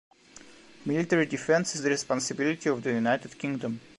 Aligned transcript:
Military 0.83 1.27
defence 1.27 1.75
is 1.75 1.83
the 1.83 1.89
responsibility 1.91 2.67
of 2.69 2.81
the 2.81 2.91
United 2.91 3.37
Kingdom. 3.37 3.79